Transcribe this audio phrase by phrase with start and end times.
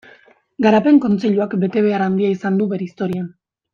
[0.65, 3.29] Garapen Kontseiluak betebehar handia izan du bere historian.